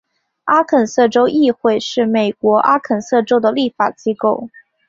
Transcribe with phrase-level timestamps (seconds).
[0.45, 4.49] 阿肯色州议会是美国阿肯色州的立法机构。